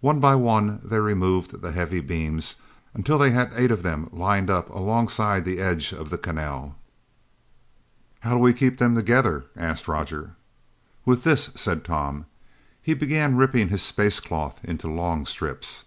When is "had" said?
3.30-3.52